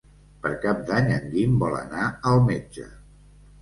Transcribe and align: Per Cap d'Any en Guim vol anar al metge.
Per 0.45 0.51
Cap 0.63 0.81
d'Any 0.87 1.13
en 1.19 1.29
Guim 1.35 1.63
vol 1.67 1.79
anar 1.85 2.11
al 2.35 2.45
metge. 2.53 2.93